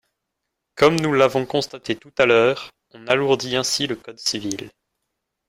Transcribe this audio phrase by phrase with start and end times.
[0.73, 4.71] Comme nous l’avons constaté tout à l’heure, on alourdit ainsi le code civil.